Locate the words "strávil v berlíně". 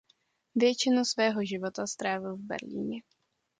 1.87-3.01